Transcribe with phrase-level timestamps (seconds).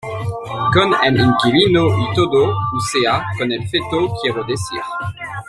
[0.73, 4.81] con el inquilino y todo, o sea, con el feto quiero decir.